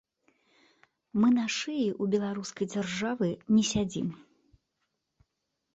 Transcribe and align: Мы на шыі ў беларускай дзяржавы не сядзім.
Мы 1.23 1.27
на 1.37 1.45
шыі 1.57 1.85
ў 2.01 2.15
беларускай 2.15 2.65
дзяржавы 2.73 3.29
не 3.55 3.63
сядзім. 3.75 4.13